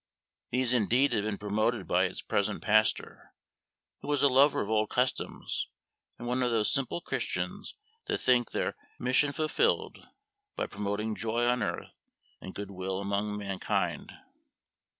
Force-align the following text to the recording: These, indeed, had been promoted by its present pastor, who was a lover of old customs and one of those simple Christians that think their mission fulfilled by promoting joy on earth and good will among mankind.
These, 0.49 0.73
indeed, 0.73 1.13
had 1.13 1.23
been 1.25 1.37
promoted 1.37 1.85
by 1.87 2.05
its 2.05 2.23
present 2.23 2.63
pastor, 2.63 3.35
who 3.99 4.07
was 4.07 4.23
a 4.23 4.29
lover 4.29 4.59
of 4.63 4.69
old 4.71 4.89
customs 4.89 5.67
and 6.17 6.27
one 6.27 6.41
of 6.41 6.49
those 6.49 6.73
simple 6.73 7.01
Christians 7.01 7.75
that 8.07 8.17
think 8.17 8.49
their 8.49 8.75
mission 8.97 9.31
fulfilled 9.31 9.99
by 10.55 10.65
promoting 10.65 11.13
joy 11.13 11.45
on 11.45 11.61
earth 11.61 11.93
and 12.41 12.55
good 12.55 12.71
will 12.71 12.99
among 12.99 13.37
mankind. 13.37 14.11